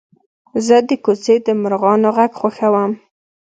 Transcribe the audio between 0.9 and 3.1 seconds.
کوڅې د مرغانو غږ خوښوم.